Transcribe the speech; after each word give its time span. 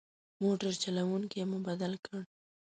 موټر 0.43 0.71
چلوونکی 0.83 1.39
مو 1.49 1.57
بدل 1.67 1.93
کړ. 2.05 2.19